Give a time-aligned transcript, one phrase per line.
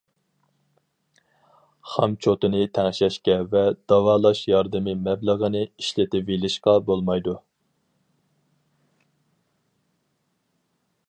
[1.91, 3.61] خام چوتىنى تەڭشەشكە ۋە
[3.93, 7.37] داۋالاش ياردىمى مەبلىغىنى ئىشلىتىۋېلىشقا بولمايدۇ.